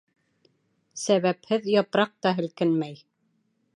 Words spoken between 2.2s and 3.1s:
та һелкенмәй.